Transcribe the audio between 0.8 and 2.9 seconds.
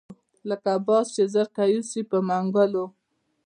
باز چې زرکه یوسي په منګلو